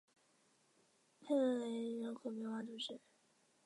[1.21, 2.99] 佩勒雷人口变化图示